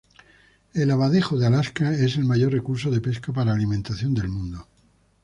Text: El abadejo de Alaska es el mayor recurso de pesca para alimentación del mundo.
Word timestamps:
El 0.73 0.89
abadejo 0.89 1.37
de 1.37 1.45
Alaska 1.45 1.91
es 1.93 2.17
el 2.17 2.25
mayor 2.25 2.51
recurso 2.53 2.89
de 2.89 3.01
pesca 3.01 3.31
para 3.31 3.53
alimentación 3.53 4.15
del 4.15 4.29
mundo. 4.29 4.67